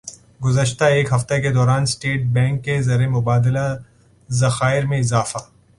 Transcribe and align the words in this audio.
گزشتہ 0.45 0.83
ایک 0.93 1.11
ہفتہ 1.13 1.33
کے 1.41 1.51
دوران 1.53 1.81
اسٹیٹ 1.81 2.25
بینک 2.33 2.63
کے 2.65 2.81
زرمبادلہ 2.81 3.67
ذخائر 4.29 4.85
میں 4.85 4.99
اضافہ 4.99 5.37